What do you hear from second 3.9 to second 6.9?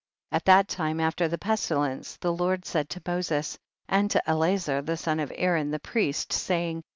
to Elazer the son of Aaron the priest, saying, 2.